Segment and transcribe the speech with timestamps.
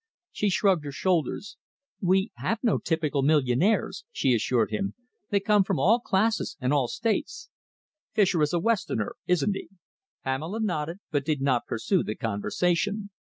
[0.31, 1.57] She shrugged her shoulders.
[2.01, 4.95] "We have no typical millionaires," she assured him.
[5.29, 7.51] "They come from all classes and all States."
[8.11, 9.69] "Fischer is a Westerner, isn't he?"
[10.23, 13.11] Pamela nodded, but did not pursue the conversation.